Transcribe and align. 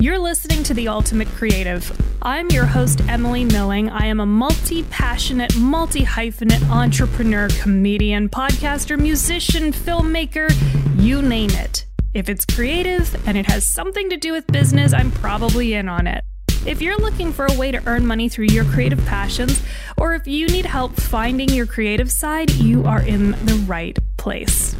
You're 0.00 0.18
listening 0.18 0.62
to 0.62 0.72
The 0.72 0.88
Ultimate 0.88 1.28
Creative. 1.28 2.16
I'm 2.22 2.48
your 2.48 2.64
host, 2.64 3.02
Emily 3.06 3.44
Milling. 3.44 3.90
I 3.90 4.06
am 4.06 4.18
a 4.20 4.24
multi 4.24 4.82
passionate, 4.84 5.54
multi 5.58 6.06
hyphenate 6.06 6.66
entrepreneur, 6.70 7.48
comedian, 7.60 8.30
podcaster, 8.30 8.98
musician, 8.98 9.74
filmmaker 9.74 10.50
you 10.98 11.20
name 11.20 11.50
it. 11.50 11.84
If 12.14 12.30
it's 12.30 12.46
creative 12.46 13.14
and 13.28 13.36
it 13.36 13.44
has 13.50 13.66
something 13.66 14.08
to 14.08 14.16
do 14.16 14.32
with 14.32 14.46
business, 14.46 14.94
I'm 14.94 15.10
probably 15.10 15.74
in 15.74 15.86
on 15.86 16.06
it. 16.06 16.24
If 16.64 16.80
you're 16.80 16.96
looking 16.96 17.30
for 17.30 17.44
a 17.44 17.58
way 17.58 17.70
to 17.70 17.86
earn 17.86 18.06
money 18.06 18.30
through 18.30 18.46
your 18.46 18.64
creative 18.64 19.04
passions, 19.04 19.60
or 19.98 20.14
if 20.14 20.26
you 20.26 20.46
need 20.46 20.64
help 20.64 20.94
finding 20.94 21.50
your 21.50 21.66
creative 21.66 22.10
side, 22.10 22.50
you 22.52 22.86
are 22.86 23.02
in 23.02 23.32
the 23.32 23.62
right 23.66 23.98
place. 24.16 24.74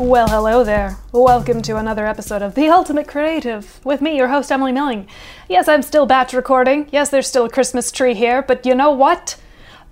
Well, 0.00 0.28
hello 0.28 0.64
there. 0.64 0.96
Welcome 1.12 1.60
to 1.60 1.76
another 1.76 2.06
episode 2.06 2.40
of 2.40 2.54
The 2.54 2.68
Ultimate 2.68 3.06
Creative 3.06 3.84
with 3.84 4.00
me, 4.00 4.16
your 4.16 4.28
host, 4.28 4.50
Emily 4.50 4.72
Milling. 4.72 5.06
Yes, 5.46 5.68
I'm 5.68 5.82
still 5.82 6.06
batch 6.06 6.32
recording. 6.32 6.88
Yes, 6.90 7.10
there's 7.10 7.28
still 7.28 7.44
a 7.44 7.50
Christmas 7.50 7.92
tree 7.92 8.14
here, 8.14 8.40
but 8.40 8.64
you 8.64 8.74
know 8.74 8.90
what? 8.90 9.38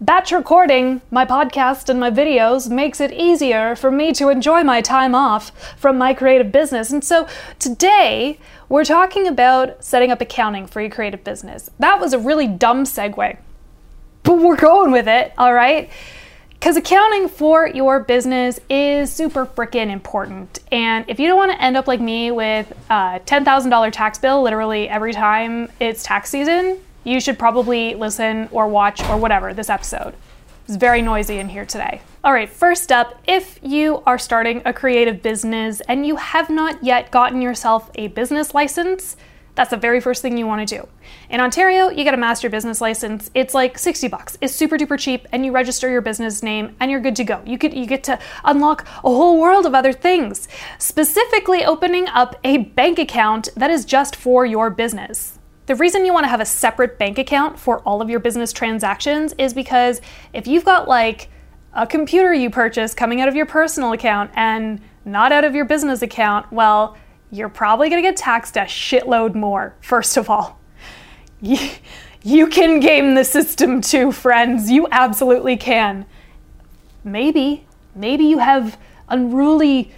Batch 0.00 0.32
recording 0.32 1.02
my 1.10 1.26
podcast 1.26 1.90
and 1.90 2.00
my 2.00 2.10
videos 2.10 2.70
makes 2.70 3.02
it 3.02 3.12
easier 3.12 3.76
for 3.76 3.90
me 3.90 4.14
to 4.14 4.30
enjoy 4.30 4.64
my 4.64 4.80
time 4.80 5.14
off 5.14 5.52
from 5.76 5.98
my 5.98 6.14
creative 6.14 6.50
business. 6.50 6.90
And 6.90 7.04
so 7.04 7.28
today 7.58 8.38
we're 8.70 8.86
talking 8.86 9.28
about 9.28 9.84
setting 9.84 10.10
up 10.10 10.22
accounting 10.22 10.66
for 10.66 10.80
your 10.80 10.88
creative 10.90 11.22
business. 11.22 11.68
That 11.78 12.00
was 12.00 12.14
a 12.14 12.18
really 12.18 12.46
dumb 12.46 12.84
segue, 12.84 13.36
but 14.22 14.38
we're 14.38 14.56
going 14.56 14.90
with 14.90 15.06
it, 15.06 15.34
all 15.36 15.52
right? 15.52 15.90
Because 16.58 16.76
accounting 16.76 17.28
for 17.28 17.68
your 17.68 18.00
business 18.00 18.58
is 18.68 19.12
super 19.12 19.46
freaking 19.46 19.91
important. 19.91 20.58
And 20.72 21.05
if 21.08 21.20
you 21.20 21.28
don't 21.28 21.36
want 21.36 21.52
to 21.52 21.62
end 21.62 21.77
up 21.77 21.86
like 21.86 22.00
me 22.00 22.33
with 22.33 22.70
a 22.91 23.20
$10,000 23.24 23.92
tax 23.92 24.19
bill 24.19 24.42
literally 24.42 24.88
every 24.88 25.12
time 25.12 25.70
it's 25.78 26.02
tax 26.02 26.30
season, 26.30 26.80
you 27.05 27.20
should 27.20 27.38
probably 27.38 27.94
listen 27.94 28.48
or 28.50 28.66
watch 28.66 29.00
or 29.05 29.16
whatever 29.16 29.55
this 29.55 29.70
episode. 29.70 30.14
It's 30.66 30.77
very 30.77 31.00
noisy 31.00 31.38
in 31.38 31.48
here 31.48 31.64
today. 31.64 32.00
All 32.24 32.33
right, 32.33 32.50
first 32.50 32.90
up, 32.90 33.22
if 33.27 33.61
you 33.62 34.02
are 34.05 34.18
starting 34.18 34.61
a 34.64 34.72
creative 34.72 35.22
business 35.22 35.80
and 35.83 36.05
you 36.05 36.16
have 36.16 36.50
not 36.50 36.83
yet 36.83 37.12
gotten 37.12 37.40
yourself 37.40 37.88
a 37.94 38.08
business 38.08 38.52
license, 38.52 39.16
that's 39.59 39.70
the 39.70 39.77
very 39.77 40.01
first 40.01 40.23
thing 40.23 40.39
you 40.39 40.47
want 40.47 40.69
to 40.69 40.77
do. 40.77 40.89
In 41.31 41.41
Ontario, 41.41 41.89
you 41.89 42.05
get 42.05 42.14
a 42.14 42.17
master 42.17 42.48
business 42.48 42.81
license. 42.81 43.28
It's 43.34 43.55
like 43.55 43.77
60 43.77 44.06
bucks. 44.06 44.39
It's 44.41 44.55
super 44.55 44.78
duper 44.78 44.97
cheap 44.97 45.27
and 45.33 45.45
you 45.45 45.51
register 45.51 45.91
your 45.91 46.01
business 46.01 46.45
name 46.45 46.77
and 46.78 46.92
you're 46.92 47.01
good 47.01 47.17
to 47.17 47.25
go. 47.25 47.42
You 47.45 47.59
get 47.59 47.73
you 47.73 47.84
get 47.84 48.05
to 48.05 48.20
unlock 48.45 48.86
a 48.98 49.11
whole 49.11 49.41
world 49.41 49.67
of 49.67 49.75
other 49.75 49.92
things. 49.92 50.47
Specifically 50.79 51.64
opening 51.64 52.06
up 52.06 52.36
a 52.45 52.59
bank 52.59 53.01
account 53.01 53.48
that 53.56 53.69
is 53.69 53.84
just 53.84 54.14
for 54.14 54.47
your 54.47 54.70
business. 54.70 55.41
The 55.67 55.75
reason 55.75 56.05
you 56.05 56.12
want 56.12 56.23
to 56.23 56.31
have 56.31 56.41
a 56.41 56.47
separate 56.47 56.97
bank 56.97 57.19
account 57.19 57.59
for 57.59 57.81
all 57.81 58.01
of 58.01 58.09
your 58.09 58.20
business 58.20 58.53
transactions 58.53 59.34
is 59.39 59.55
because 59.55 60.01
if 60.33 60.47
you've 60.47 60.64
got 60.64 60.86
like 60.86 61.31
a 61.75 61.84
computer 61.84 62.33
you 62.33 62.48
purchase 62.48 62.95
coming 62.95 63.20
out 63.20 63.27
of 63.27 63.34
your 63.34 63.47
personal 63.47 63.91
account 63.91 64.31
and 64.36 64.81
not 65.05 65.33
out 65.33 65.42
of 65.42 65.56
your 65.56 65.64
business 65.64 66.01
account, 66.01 66.53
well, 66.53 66.97
you're 67.30 67.48
probably 67.48 67.90
going 67.90 68.02
to 68.02 68.08
get 68.08 68.16
taxed 68.16 68.56
a 68.56 68.60
shitload 68.60 69.34
more, 69.34 69.74
first 69.80 70.16
of 70.16 70.30
all. 70.30 70.58
You, 72.24 72.48
can 72.48 72.80
game 72.80 73.14
the 73.14 73.24
system 73.24 73.80
too, 73.80 74.10
friends. 74.10 74.70
You 74.70 74.88
absolutely 74.90 75.56
can. 75.56 76.04
Maybe, 77.04 77.64
maybe 77.94 78.24
you 78.24 78.38
have 78.38 78.76
unruly 79.08 79.92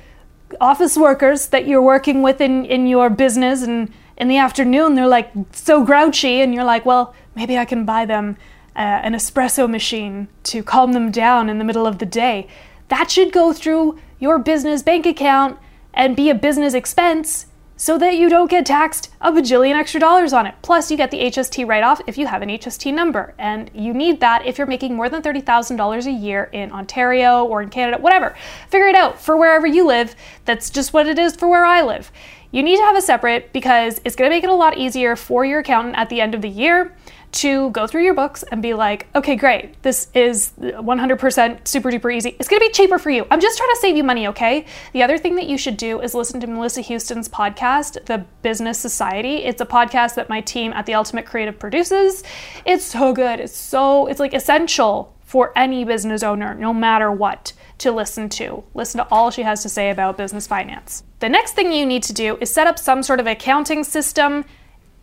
office 0.60 0.96
workers 0.98 1.46
that 1.48 1.66
you're 1.66 1.82
working 1.82 2.22
with 2.22 2.40
in, 2.40 2.66
in 2.66 2.86
your 2.86 3.08
business, 3.08 3.62
and 3.62 3.90
in 4.19 4.28
the 4.28 4.36
afternoon 4.36 4.94
they're 4.94 5.08
like 5.08 5.32
so 5.52 5.82
grouchy, 5.82 6.42
and 6.42 6.54
you're 6.54 6.62
like, 6.62 6.84
well, 6.84 7.14
maybe 7.34 7.56
I 7.56 7.64
can 7.64 7.84
buy 7.84 8.04
them 8.04 8.36
uh, 8.76 8.80
an 8.80 9.14
espresso 9.14 9.69
machine 9.69 10.28
to 10.44 10.62
calm 10.62 10.92
them 10.92 11.10
down 11.10 11.48
in 11.48 11.58
the 11.58 11.64
middle 11.64 11.86
of 11.86 11.98
the 11.98 12.06
day. 12.06 12.46
That 12.88 13.10
should 13.10 13.32
go 13.32 13.52
through 13.52 13.98
your 14.19 14.38
business 14.38 14.82
bank 14.82 15.06
account 15.06 15.58
and 15.94 16.16
be 16.16 16.30
a 16.30 16.34
business 16.34 16.74
expense 16.74 17.46
so 17.80 17.96
that 17.96 18.14
you 18.14 18.28
don't 18.28 18.50
get 18.50 18.66
taxed 18.66 19.08
a 19.22 19.32
bajillion 19.32 19.74
extra 19.74 19.98
dollars 19.98 20.34
on 20.34 20.46
it. 20.46 20.54
Plus, 20.60 20.90
you 20.90 20.98
get 20.98 21.10
the 21.10 21.18
HST 21.18 21.66
write 21.66 21.82
off 21.82 22.02
if 22.06 22.18
you 22.18 22.26
have 22.26 22.42
an 22.42 22.50
HST 22.50 22.92
number. 22.92 23.32
And 23.38 23.70
you 23.72 23.94
need 23.94 24.20
that 24.20 24.44
if 24.44 24.58
you're 24.58 24.66
making 24.66 24.94
more 24.94 25.08
than 25.08 25.22
$30,000 25.22 26.06
a 26.06 26.10
year 26.10 26.50
in 26.52 26.72
Ontario 26.72 27.42
or 27.42 27.62
in 27.62 27.70
Canada, 27.70 27.96
whatever. 27.96 28.36
Figure 28.68 28.88
it 28.88 28.94
out 28.94 29.18
for 29.18 29.34
wherever 29.34 29.66
you 29.66 29.86
live. 29.86 30.14
That's 30.44 30.68
just 30.68 30.92
what 30.92 31.06
it 31.06 31.18
is 31.18 31.34
for 31.34 31.48
where 31.48 31.64
I 31.64 31.80
live. 31.80 32.12
You 32.53 32.62
need 32.62 32.77
to 32.77 32.83
have 32.83 32.97
a 32.97 33.03
separate 33.03 33.53
because 33.53 34.00
it's 34.05 34.16
going 34.16 34.31
to 34.31 34.37
make 34.37 34.44
it 34.44 34.50
a 34.50 34.55
lot 34.55 34.77
easier 34.77 35.15
for 35.15 35.44
your 35.44 35.61
accountant 35.61 35.97
at 35.97 36.09
the 36.09 36.21
end 36.21 36.34
of 36.34 36.43
the 36.43 36.49
year 36.49 36.93
to 37.33 37.71
go 37.71 37.87
through 37.87 38.03
your 38.03 38.15
books 38.15 38.43
and 38.43 38.61
be 38.61 38.75
like, 38.75 39.06
okay, 39.15 39.37
great, 39.37 39.81
this 39.83 40.09
is 40.15 40.53
100% 40.59 41.69
super 41.69 41.91
duper 41.91 42.12
easy. 42.12 42.31
It's 42.41 42.49
gonna 42.49 42.61
be 42.61 42.71
cheaper 42.71 42.99
for 42.99 43.11
you. 43.11 43.27
I'm 43.31 43.41
just 43.41 43.56
trying 43.56 43.71
to 43.71 43.78
save 43.81 43.97
you 43.97 44.03
money, 44.03 44.27
okay? 44.28 44.66
The 44.93 45.03
other 45.03 45.16
thing 45.16 45.37
that 45.37 45.47
you 45.47 45.56
should 45.56 45.77
do 45.77 46.00
is 46.00 46.15
listen 46.15 46.41
to 46.41 46.47
Melissa 46.47 46.81
Houston's 46.81 47.28
podcast, 47.28 48.05
The 48.06 48.25
Business 48.43 48.78
Society. 48.78 49.44
It's 49.44 49.61
a 49.61 49.67
podcast 49.67 50.17
that 50.17 50.28
my 50.28 50.41
team 50.41 50.72
at 50.72 50.87
The 50.87 50.94
Ultimate 50.94 51.27
Creative 51.27 51.56
produces. 51.56 52.25
It's 52.65 52.84
so 52.84 53.12
good. 53.12 53.38
It's 53.38 53.56
so, 53.56 54.06
it's 54.06 54.19
like 54.19 54.34
essential 54.34 55.15
for 55.21 55.53
any 55.56 55.84
business 55.84 56.25
owner, 56.25 56.55
no 56.55 56.75
matter 56.75 57.12
what, 57.12 57.53
to 57.80 57.92
listen 57.92 58.28
to. 58.30 58.64
Listen 58.74 58.98
to 58.98 59.08
all 59.10 59.30
she 59.30 59.42
has 59.42 59.62
to 59.62 59.68
say 59.68 59.91
about 59.91 60.16
business 60.16 60.46
finance. 60.46 61.02
The 61.18 61.28
next 61.28 61.52
thing 61.52 61.72
you 61.72 61.84
need 61.84 62.02
to 62.04 62.12
do 62.12 62.38
is 62.41 62.52
set 62.52 62.66
up 62.66 62.78
some 62.78 63.02
sort 63.02 63.20
of 63.20 63.26
accounting 63.26 63.84
system 63.84 64.44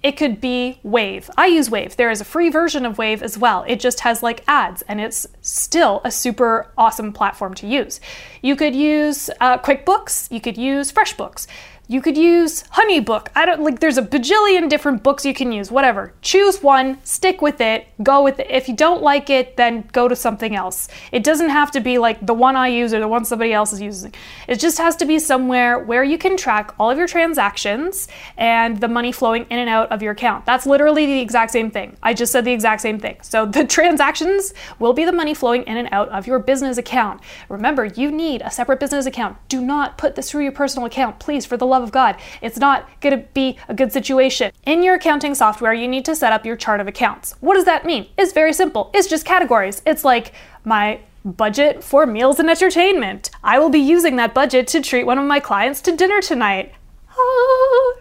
it 0.04 0.16
could 0.16 0.40
be 0.40 0.80
Wave. 0.84 1.30
I 1.38 1.48
use 1.48 1.72
Wave. 1.72 1.98
There 1.98 2.12
is 2.12 2.22
a 2.22 2.26
free 2.26 2.50
version 2.50 2.86
of 2.86 2.98
Wave 2.98 3.24
as 3.24 3.38
well. 3.38 3.66
It 3.68 3.80
just 3.80 4.02
has 4.02 4.22
like 4.22 4.44
ads 4.48 4.84
and 4.84 5.02
it's 5.02 5.26
still 5.42 6.02
a 6.06 6.12
super 6.12 6.72
awesome 6.78 7.12
platform 7.12 7.56
to 7.56 7.68
use. 7.68 8.00
You 8.44 8.56
could 8.56 8.76
use 8.76 9.30
uh, 9.42 9.58
QuickBooks, 9.58 10.32
you 10.32 10.40
could 10.40 10.58
use 10.58 10.92
FreshBooks. 10.92 11.48
You 11.90 12.02
could 12.02 12.18
use 12.18 12.64
HoneyBook. 12.64 13.30
I 13.34 13.46
don't 13.46 13.62
like 13.62 13.80
there's 13.80 13.98
a 13.98 14.02
bajillion 14.02 14.68
different 14.68 15.04
books 15.04 15.24
you 15.24 15.34
can 15.34 15.54
use, 15.54 15.72
whatever. 15.72 16.14
Choose 16.22 16.62
one, 16.62 16.98
stick 17.06 17.42
with 17.42 17.62
it, 17.62 17.88
go 18.04 18.22
with 18.22 18.42
it. 18.42 18.48
If 18.50 18.68
you 18.68 18.76
don't 18.76 19.02
like 19.02 19.30
it, 19.30 19.56
then 19.56 19.88
go 19.94 20.10
to 20.10 20.16
something 20.16 20.54
else. 20.54 20.90
It 21.14 21.24
doesn't 21.24 21.48
have 21.48 21.72
to 21.72 21.80
be 21.80 21.98
like 21.98 22.26
the 22.26 22.34
one 22.34 22.58
I 22.58 22.68
use 22.68 22.94
or 22.94 23.00
the 23.00 23.08
one 23.08 23.24
somebody 23.24 23.54
else 23.54 23.72
is 23.72 23.82
using. 23.82 24.14
It 24.50 24.60
just 24.60 24.78
has 24.80 24.98
to 24.98 25.06
be 25.06 25.18
somewhere 25.18 25.80
where 25.80 26.04
you 26.04 26.18
can 26.18 26.36
track 26.36 26.74
all 26.78 26.92
of 26.92 26.98
your 26.98 27.08
transactions 27.08 28.10
and 28.36 28.82
the 28.82 28.90
money 28.90 29.14
flowing 29.14 29.46
in 29.50 29.58
and 29.58 29.70
out 29.70 29.90
of 29.90 30.02
your 30.02 30.12
account. 30.12 30.46
That's 30.46 30.66
literally 30.66 31.06
the 31.06 31.22
exact 31.22 31.52
same 31.52 31.72
thing. 31.72 31.96
I 32.04 32.14
just 32.14 32.34
said 32.34 32.44
the 32.44 32.52
exact 32.52 32.82
same 32.82 33.00
thing. 33.00 33.16
So 33.22 33.46
the 33.46 33.66
transactions 33.78 34.54
will 34.80 34.92
be 34.92 35.06
the 35.06 35.14
money 35.14 35.34
flowing 35.34 35.64
in 35.64 35.78
and 35.78 35.88
out 35.94 36.10
of 36.10 36.28
your 36.28 36.40
business 36.40 36.78
account. 36.78 37.22
Remember, 37.48 37.86
you 37.86 38.12
need 38.12 38.42
a 38.42 38.52
separate 38.52 38.82
business 38.82 39.06
account. 39.06 39.38
Do 39.48 39.62
not 39.62 39.98
put 39.98 40.16
this 40.16 40.30
through 40.30 40.44
your 40.44 40.52
personal 40.52 40.86
account, 40.86 41.20
please, 41.20 41.46
for 41.46 41.56
the 41.56 41.66
love 41.66 41.77
love 41.78 41.88
of 41.88 41.92
God. 41.92 42.16
It's 42.42 42.58
not 42.58 42.90
going 43.02 43.20
to 43.20 43.28
be 43.34 43.58
a 43.68 43.74
good 43.74 43.92
situation. 43.92 44.52
In 44.66 44.82
your 44.82 44.96
accounting 44.96 45.36
software, 45.36 45.74
you 45.74 45.88
need 45.88 46.06
to 46.06 46.16
set 46.16 46.34
up 46.34 46.46
your 46.46 46.56
chart 46.56 46.80
of 46.80 46.88
accounts. 46.88 47.36
What 47.40 47.54
does 47.54 47.66
that 47.66 47.86
mean? 47.86 48.08
It's 48.18 48.34
very 48.34 48.54
simple. 48.54 48.90
It's 48.94 49.08
just 49.08 49.26
categories. 49.26 49.82
It's 49.86 50.04
like 50.04 50.34
my 50.66 51.00
budget 51.24 51.84
for 51.84 52.06
meals 52.06 52.40
and 52.40 52.50
entertainment. 52.50 53.30
I 53.44 53.60
will 53.60 53.70
be 53.70 53.80
using 53.80 54.16
that 54.16 54.34
budget 54.34 54.68
to 54.70 54.82
treat 54.82 55.06
one 55.06 55.20
of 55.20 55.26
my 55.26 55.40
clients 55.40 55.82
to 55.82 55.96
dinner 55.96 56.22
tonight. 56.22 56.74
Ah. 57.12 57.94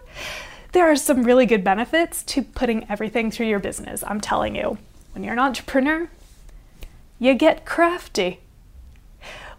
There 0.71 0.89
are 0.89 0.95
some 0.95 1.23
really 1.23 1.45
good 1.45 1.63
benefits 1.63 2.23
to 2.23 2.43
putting 2.43 2.89
everything 2.89 3.31
through 3.31 3.47
your 3.47 3.59
business, 3.59 4.03
I'm 4.05 4.21
telling 4.21 4.55
you. 4.55 4.77
When 5.13 5.23
you're 5.23 5.33
an 5.33 5.39
entrepreneur, 5.39 6.09
you 7.19 7.33
get 7.33 7.65
crafty 7.65 8.41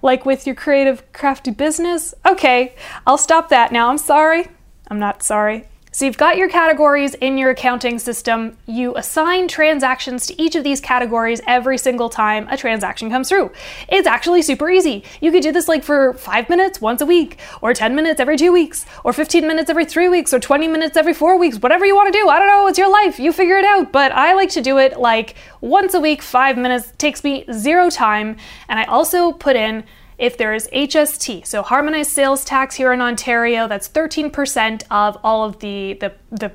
like 0.02 0.24
with 0.24 0.46
your 0.46 0.54
creative, 0.54 1.12
crafty 1.12 1.50
business. 1.50 2.14
Okay, 2.26 2.74
I'll 3.06 3.18
stop 3.18 3.48
that 3.48 3.72
now. 3.72 3.88
I'm 3.88 3.98
sorry. 3.98 4.48
I'm 4.88 4.98
not 4.98 5.22
sorry. 5.22 5.66
So 5.98 6.04
you've 6.04 6.16
got 6.16 6.36
your 6.36 6.48
categories 6.48 7.14
in 7.14 7.38
your 7.38 7.50
accounting 7.50 7.98
system. 7.98 8.56
You 8.66 8.94
assign 8.94 9.48
transactions 9.48 10.28
to 10.28 10.40
each 10.40 10.54
of 10.54 10.62
these 10.62 10.80
categories 10.80 11.40
every 11.44 11.76
single 11.76 12.08
time 12.08 12.46
a 12.52 12.56
transaction 12.56 13.10
comes 13.10 13.28
through. 13.28 13.50
It's 13.88 14.06
actually 14.06 14.42
super 14.42 14.70
easy. 14.70 15.02
You 15.20 15.32
could 15.32 15.42
do 15.42 15.50
this 15.50 15.66
like 15.66 15.82
for 15.82 16.14
five 16.14 16.48
minutes 16.48 16.80
once 16.80 17.00
a 17.00 17.04
week, 17.04 17.40
or 17.62 17.74
10 17.74 17.96
minutes 17.96 18.20
every 18.20 18.36
two 18.36 18.52
weeks, 18.52 18.86
or 19.02 19.12
15 19.12 19.44
minutes 19.44 19.70
every 19.70 19.84
three 19.84 20.08
weeks, 20.08 20.32
or 20.32 20.38
20 20.38 20.68
minutes 20.68 20.96
every 20.96 21.14
four 21.14 21.36
weeks, 21.36 21.58
whatever 21.58 21.84
you 21.84 21.96
want 21.96 22.12
to 22.12 22.16
do. 22.16 22.28
I 22.28 22.38
don't 22.38 22.46
know, 22.46 22.68
it's 22.68 22.78
your 22.78 22.92
life. 22.92 23.18
You 23.18 23.32
figure 23.32 23.56
it 23.56 23.64
out. 23.64 23.90
But 23.90 24.12
I 24.12 24.34
like 24.34 24.50
to 24.50 24.60
do 24.60 24.78
it 24.78 25.00
like 25.00 25.34
once 25.60 25.94
a 25.94 26.00
week, 26.00 26.22
five 26.22 26.56
minutes. 26.56 26.92
Takes 26.98 27.24
me 27.24 27.44
zero 27.52 27.90
time. 27.90 28.36
And 28.68 28.78
I 28.78 28.84
also 28.84 29.32
put 29.32 29.56
in 29.56 29.82
if 30.19 30.37
there 30.37 30.53
is 30.53 30.69
HST, 30.73 31.47
so 31.47 31.62
harmonized 31.62 32.11
sales 32.11 32.44
tax 32.44 32.75
here 32.75 32.93
in 32.93 33.00
Ontario, 33.00 33.69
that's 33.69 33.88
13% 33.88 34.82
of 34.91 35.17
all 35.23 35.44
of 35.44 35.61
the 35.61 35.94
the, 35.94 36.12
the 36.31 36.53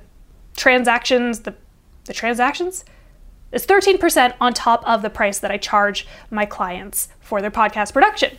transactions, 0.56 1.42
the 1.42 1.56
the 2.06 2.14
transactions? 2.14 2.84
It's 3.52 3.66
13% 3.66 4.34
on 4.42 4.54
top 4.54 4.84
of 4.86 5.04
the 5.04 5.10
price 5.10 5.40
that 5.40 5.52
I 5.52 5.58
charge 5.58 6.08
my 6.32 6.46
clients 6.46 7.08
for 7.20 7.40
their 7.40 7.52
podcast 7.52 7.94
production. 7.94 8.36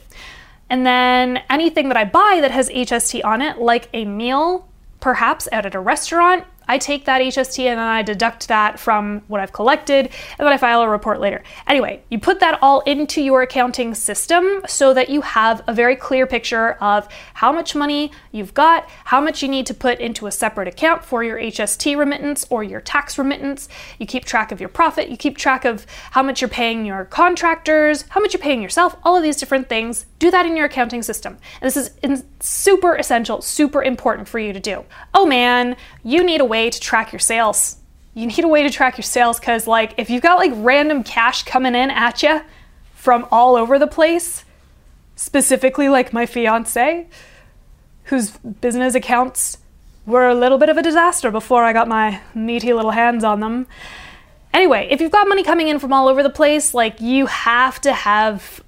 And 0.69 0.85
then 0.85 1.43
anything 1.49 1.89
that 1.89 1.97
I 1.97 2.05
buy 2.05 2.39
that 2.41 2.51
has 2.51 2.69
HST 2.69 3.25
on 3.25 3.41
it, 3.41 3.59
like 3.59 3.89
a 3.93 4.05
meal, 4.05 4.69
perhaps 5.01 5.49
out 5.53 5.67
at 5.67 5.75
a 5.75 5.81
restaurant, 5.81 6.45
I 6.69 6.79
take 6.79 7.05
that 7.05 7.21
HST 7.21 7.59
and 7.65 7.79
then 7.79 7.87
I 7.87 8.03
deduct 8.03 8.49
that 8.49 8.79
from 8.79 9.23
what 9.29 9.41
I've 9.41 9.53
collected 9.53 10.07
and 10.39 10.47
then 10.47 10.53
I 10.53 10.57
file 10.57 10.83
a 10.83 10.89
report 10.89 11.21
later. 11.21 11.43
Anyway, 11.67 12.03
you 12.11 12.19
put 12.19 12.41
that 12.41 12.59
all 12.63 12.81
into 12.81 13.23
your 13.23 13.43
accounting 13.43 13.95
system 13.95 14.63
so 14.67 14.95
that 14.95 15.09
you 15.09 15.21
have 15.23 15.63
a 15.67 15.75
very 15.75 15.97
clear 15.97 16.27
picture 16.27 16.73
of 16.81 17.09
how 17.35 17.53
much 17.53 17.75
money 17.75 18.11
you've 18.33 18.55
got, 18.55 18.89
how 19.05 19.21
much 19.21 19.43
you 19.43 19.49
need 19.49 19.67
to 19.67 19.75
put 19.75 19.99
into 20.01 20.27
a 20.27 20.33
separate 20.33 20.69
account 20.69 21.05
for 21.05 21.23
your 21.23 21.39
HST 21.39 21.97
remittance 21.97 22.47
or 22.51 22.63
your 22.63 22.81
tax 22.81 23.19
remittance. 23.19 23.69
You 23.99 24.07
keep 24.07 24.25
track 24.25 24.53
of 24.53 24.61
your 24.61 24.69
profit, 24.69 25.09
you 25.09 25.17
keep 25.17 25.37
track 25.37 25.65
of 25.65 25.87
how 26.13 26.23
much 26.23 26.41
you're 26.41 26.49
paying 26.49 26.85
your 26.85 27.05
contractors, 27.05 28.05
how 28.09 28.21
much 28.21 28.33
you're 28.33 28.43
paying 28.43 28.63
yourself, 28.63 28.97
all 29.03 29.17
of 29.17 29.23
these 29.23 29.37
different 29.37 29.69
things. 29.69 30.07
Do 30.19 30.31
that 30.31 30.47
in 30.47 30.57
your 30.57 30.67
accounting 30.67 31.03
system. 31.03 31.39
And 31.61 31.71
this 31.71 31.77
is 31.77 32.25
super 32.41 32.97
essential, 32.97 33.43
super 33.43 33.83
important 33.83 34.29
for 34.29 34.39
you 34.39 34.53
to 34.53 34.61
do. 34.61 34.85
Oh 35.13 35.27
man, 35.27 35.77
you 36.03 36.25
need 36.25 36.41
a 36.41 36.45
way 36.55 36.71
to 36.71 36.81
track 36.81 37.13
your 37.13 37.19
sales. 37.19 37.77
You 38.15 38.27
need 38.29 38.45
a 38.45 38.49
way 38.49 38.63
to 38.63 38.71
track 38.71 38.97
your 38.97 39.03
sales 39.03 39.41
because, 39.41 39.67
like, 39.67 39.95
if 39.97 40.09
you've 40.09 40.23
got 40.23 40.39
like 40.39 40.53
random 40.55 41.03
cash 41.03 41.43
coming 41.43 41.75
in 41.75 41.91
at 41.91 42.23
you 42.23 42.43
from 42.95 43.27
all 43.33 43.57
over 43.57 43.77
the 43.77 43.89
place, 43.89 44.45
specifically 45.17 45.89
like 45.89 46.13
my 46.13 46.27
fiance, 46.27 47.09
whose 48.05 48.31
business 48.67 48.95
accounts 48.95 49.59
were 50.07 50.29
a 50.29 50.35
little 50.35 50.59
bit 50.59 50.69
of 50.69 50.77
a 50.77 50.83
disaster 50.83 51.33
before 51.33 51.65
I 51.65 51.73
got 51.73 51.89
my 51.89 52.21
meaty 52.35 52.73
little 52.73 52.93
hands 52.93 53.25
on 53.25 53.41
them. 53.41 53.67
Anyway, 54.53 54.87
if 54.93 55.01
you've 55.01 55.11
got 55.19 55.27
money 55.27 55.43
coming 55.43 55.67
in 55.67 55.81
from 55.81 55.93
all 55.93 56.07
over 56.07 56.23
the 56.23 56.31
place, 56.31 56.73
like 56.73 57.01
you 57.01 57.27
have 57.27 57.81
to 57.81 57.93
have 57.93 58.63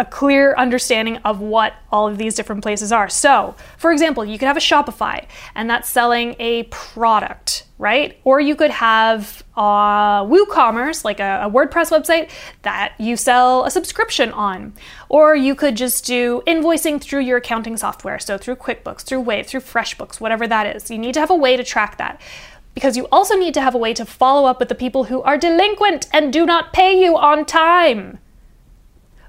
a 0.00 0.04
clear 0.06 0.54
understanding 0.56 1.18
of 1.18 1.40
what 1.40 1.74
all 1.92 2.08
of 2.08 2.16
these 2.16 2.34
different 2.34 2.62
places 2.62 2.90
are. 2.90 3.10
So, 3.10 3.54
for 3.76 3.92
example, 3.92 4.24
you 4.24 4.38
could 4.38 4.48
have 4.48 4.56
a 4.56 4.60
Shopify 4.60 5.26
and 5.54 5.68
that's 5.68 5.90
selling 5.90 6.36
a 6.38 6.62
product, 6.64 7.66
right? 7.76 8.18
Or 8.24 8.40
you 8.40 8.56
could 8.56 8.70
have 8.70 9.44
uh, 9.58 10.24
WooCommerce, 10.24 11.04
like 11.04 11.20
a, 11.20 11.42
a 11.44 11.50
WordPress 11.50 11.90
website 11.90 12.30
that 12.62 12.94
you 12.98 13.14
sell 13.14 13.66
a 13.66 13.70
subscription 13.70 14.32
on. 14.32 14.72
Or 15.10 15.36
you 15.36 15.54
could 15.54 15.76
just 15.76 16.06
do 16.06 16.42
invoicing 16.46 16.98
through 16.98 17.20
your 17.20 17.36
accounting 17.36 17.76
software, 17.76 18.18
so 18.18 18.38
through 18.38 18.56
QuickBooks, 18.56 19.02
through 19.02 19.20
Wave, 19.20 19.46
through 19.46 19.60
FreshBooks, 19.60 20.18
whatever 20.18 20.48
that 20.48 20.74
is. 20.74 20.90
You 20.90 20.98
need 20.98 21.12
to 21.12 21.20
have 21.20 21.30
a 21.30 21.36
way 21.36 21.58
to 21.58 21.62
track 21.62 21.98
that 21.98 22.22
because 22.74 22.96
you 22.96 23.06
also 23.12 23.36
need 23.36 23.52
to 23.52 23.60
have 23.60 23.74
a 23.74 23.78
way 23.78 23.92
to 23.92 24.06
follow 24.06 24.48
up 24.48 24.58
with 24.60 24.70
the 24.70 24.74
people 24.74 25.04
who 25.04 25.20
are 25.22 25.36
delinquent 25.36 26.06
and 26.10 26.32
do 26.32 26.46
not 26.46 26.72
pay 26.72 26.98
you 26.98 27.18
on 27.18 27.44
time. 27.44 28.18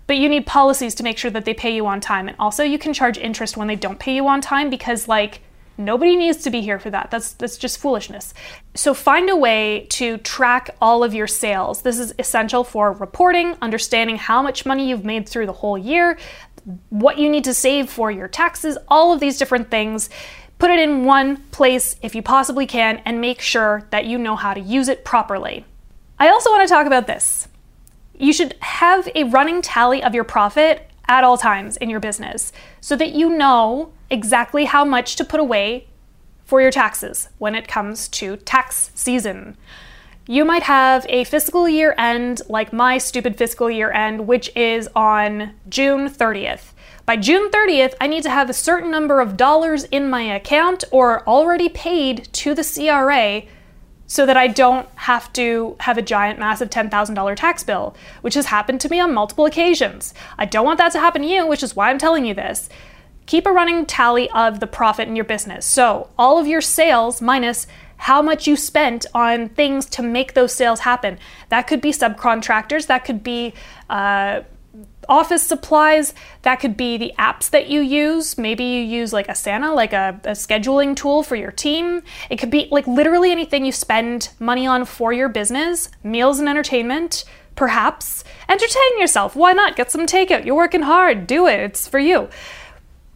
But 0.07 0.17
you 0.17 0.27
need 0.27 0.45
policies 0.45 0.95
to 0.95 1.03
make 1.03 1.17
sure 1.17 1.31
that 1.31 1.45
they 1.45 1.53
pay 1.53 1.73
you 1.73 1.85
on 1.85 2.01
time. 2.01 2.27
And 2.27 2.35
also, 2.39 2.63
you 2.63 2.77
can 2.77 2.93
charge 2.93 3.17
interest 3.17 3.57
when 3.57 3.67
they 3.67 3.75
don't 3.75 3.99
pay 3.99 4.15
you 4.15 4.27
on 4.27 4.41
time 4.41 4.69
because, 4.69 5.07
like, 5.07 5.41
nobody 5.77 6.15
needs 6.15 6.43
to 6.43 6.49
be 6.49 6.61
here 6.61 6.79
for 6.79 6.89
that. 6.89 7.11
That's 7.11 7.33
that's 7.33 7.57
just 7.57 7.79
foolishness. 7.79 8.33
So 8.75 8.93
find 8.93 9.29
a 9.29 9.35
way 9.35 9.87
to 9.91 10.17
track 10.17 10.75
all 10.81 11.03
of 11.03 11.13
your 11.13 11.27
sales. 11.27 11.81
This 11.81 11.99
is 11.99 12.13
essential 12.19 12.63
for 12.63 12.91
reporting, 12.93 13.55
understanding 13.61 14.17
how 14.17 14.41
much 14.41 14.65
money 14.65 14.89
you've 14.89 15.05
made 15.05 15.27
through 15.27 15.45
the 15.45 15.53
whole 15.53 15.77
year, 15.77 16.17
what 16.89 17.17
you 17.17 17.29
need 17.29 17.43
to 17.45 17.53
save 17.53 17.89
for 17.89 18.11
your 18.11 18.27
taxes, 18.27 18.77
all 18.87 19.13
of 19.13 19.19
these 19.19 19.37
different 19.37 19.71
things. 19.71 20.09
Put 20.59 20.69
it 20.69 20.79
in 20.79 21.05
one 21.05 21.37
place 21.51 21.95
if 22.03 22.13
you 22.13 22.21
possibly 22.21 22.67
can 22.67 23.01
and 23.03 23.19
make 23.19 23.41
sure 23.41 23.87
that 23.89 24.05
you 24.05 24.19
know 24.19 24.35
how 24.35 24.53
to 24.53 24.59
use 24.59 24.89
it 24.89 25.03
properly. 25.03 25.65
I 26.19 26.29
also 26.29 26.51
want 26.51 26.67
to 26.67 26.71
talk 26.71 26.85
about 26.85 27.07
this. 27.07 27.47
You 28.21 28.33
should 28.33 28.53
have 28.59 29.09
a 29.15 29.23
running 29.23 29.63
tally 29.63 30.03
of 30.03 30.13
your 30.13 30.23
profit 30.23 30.87
at 31.07 31.23
all 31.23 31.39
times 31.39 31.75
in 31.77 31.89
your 31.89 31.99
business 31.99 32.53
so 32.79 32.95
that 32.97 33.13
you 33.13 33.35
know 33.35 33.93
exactly 34.11 34.65
how 34.65 34.85
much 34.85 35.15
to 35.15 35.25
put 35.25 35.39
away 35.39 35.87
for 36.45 36.61
your 36.61 36.69
taxes 36.69 37.29
when 37.39 37.55
it 37.55 37.67
comes 37.67 38.07
to 38.09 38.37
tax 38.37 38.91
season. 38.93 39.57
You 40.27 40.45
might 40.45 40.61
have 40.61 41.03
a 41.09 41.23
fiscal 41.23 41.67
year 41.67 41.95
end 41.97 42.43
like 42.47 42.71
my 42.71 42.99
stupid 42.99 43.37
fiscal 43.39 43.71
year 43.71 43.91
end, 43.91 44.27
which 44.27 44.55
is 44.55 44.87
on 44.95 45.55
June 45.67 46.07
30th. 46.07 46.73
By 47.07 47.17
June 47.17 47.49
30th, 47.49 47.95
I 47.99 48.05
need 48.05 48.21
to 48.21 48.29
have 48.29 48.51
a 48.51 48.53
certain 48.53 48.91
number 48.91 49.19
of 49.19 49.35
dollars 49.35 49.85
in 49.85 50.11
my 50.11 50.21
account 50.21 50.83
or 50.91 51.27
already 51.27 51.69
paid 51.69 52.31
to 52.33 52.53
the 52.53 52.63
CRA 52.63 53.49
so 54.11 54.25
that 54.25 54.35
I 54.35 54.47
don't 54.47 54.89
have 54.95 55.31
to 55.31 55.77
have 55.79 55.97
a 55.97 56.01
giant, 56.01 56.37
massive 56.37 56.69
$10,000 56.69 57.35
tax 57.37 57.63
bill, 57.63 57.95
which 58.19 58.33
has 58.33 58.47
happened 58.47 58.81
to 58.81 58.89
me 58.89 58.99
on 58.99 59.13
multiple 59.13 59.45
occasions. 59.45 60.13
I 60.37 60.43
don't 60.43 60.65
want 60.65 60.79
that 60.79 60.91
to 60.91 60.99
happen 60.99 61.21
to 61.21 61.27
you, 61.29 61.47
which 61.47 61.63
is 61.63 61.77
why 61.77 61.89
I'm 61.89 61.97
telling 61.97 62.25
you 62.25 62.33
this. 62.33 62.67
Keep 63.25 63.45
a 63.45 63.53
running 63.53 63.85
tally 63.85 64.29
of 64.31 64.59
the 64.59 64.67
profit 64.67 65.07
in 65.07 65.15
your 65.15 65.23
business. 65.23 65.65
So, 65.65 66.09
all 66.17 66.37
of 66.37 66.45
your 66.45 66.59
sales 66.59 67.21
minus 67.21 67.67
how 67.95 68.21
much 68.21 68.47
you 68.47 68.57
spent 68.57 69.05
on 69.13 69.47
things 69.47 69.85
to 69.85 70.03
make 70.03 70.33
those 70.33 70.51
sales 70.51 70.81
happen. 70.81 71.17
That 71.47 71.65
could 71.65 71.79
be 71.79 71.91
subcontractors, 71.91 72.87
that 72.87 73.05
could 73.05 73.23
be 73.23 73.53
uh, 73.89 74.41
office 75.11 75.43
supplies. 75.43 76.15
That 76.43 76.55
could 76.55 76.75
be 76.77 76.97
the 76.97 77.13
apps 77.19 77.49
that 77.51 77.69
you 77.69 77.81
use. 77.81 78.37
Maybe 78.37 78.63
you 78.63 78.81
use 78.81 79.11
like 79.13 79.27
Asana, 79.27 79.75
like 79.75 79.93
a, 79.93 80.19
a, 80.23 80.31
scheduling 80.31 80.95
tool 80.95 81.21
for 81.21 81.35
your 81.35 81.51
team. 81.51 82.01
It 82.29 82.37
could 82.37 82.49
be 82.49 82.69
like 82.71 82.87
literally 82.87 83.29
anything 83.31 83.65
you 83.65 83.73
spend 83.73 84.29
money 84.39 84.65
on 84.65 84.85
for 84.85 85.11
your 85.11 85.29
business, 85.29 85.89
meals 86.03 86.39
and 86.39 86.47
entertainment, 86.47 87.25
perhaps. 87.55 88.23
Entertain 88.49 88.99
yourself. 88.99 89.35
Why 89.35 89.51
not? 89.51 89.75
Get 89.75 89.91
some 89.91 90.07
takeout. 90.07 90.45
You're 90.45 90.55
working 90.55 90.83
hard. 90.83 91.27
Do 91.27 91.45
it. 91.45 91.59
It's 91.59 91.87
for 91.87 91.99
you. 91.99 92.29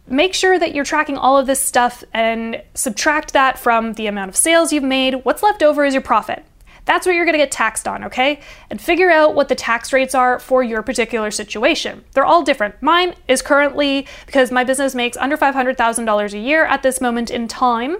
Make 0.06 0.34
sure 0.34 0.58
that 0.58 0.74
you're 0.74 0.84
tracking 0.84 1.16
all 1.16 1.36
of 1.36 1.46
this 1.46 1.60
stuff 1.60 2.04
and 2.12 2.62
subtract 2.74 3.32
that 3.32 3.58
from 3.58 3.94
the 3.94 4.06
amount 4.06 4.28
of 4.28 4.36
sales 4.36 4.72
you've 4.72 4.84
made. 4.84 5.24
What's 5.24 5.42
left 5.42 5.62
over 5.62 5.84
is 5.84 5.94
your 5.94 6.02
profit. 6.02 6.44
That's 6.86 7.04
what 7.04 7.14
you're 7.14 7.26
going 7.26 7.34
to 7.34 7.38
get 7.38 7.50
taxed 7.50 7.86
on, 7.86 8.04
okay? 8.04 8.40
And 8.70 8.80
figure 8.80 9.10
out 9.10 9.34
what 9.34 9.48
the 9.48 9.54
tax 9.54 9.92
rates 9.92 10.14
are 10.14 10.38
for 10.38 10.62
your 10.62 10.82
particular 10.82 11.30
situation. 11.30 12.04
They're 12.12 12.24
all 12.24 12.42
different. 12.42 12.80
Mine 12.80 13.14
is 13.28 13.42
currently, 13.42 14.06
because 14.24 14.50
my 14.50 14.64
business 14.64 14.94
makes 14.94 15.16
under 15.18 15.36
$500,000 15.36 16.32
a 16.32 16.38
year 16.38 16.64
at 16.64 16.82
this 16.82 17.00
moment 17.00 17.30
in 17.30 17.48
time, 17.48 17.98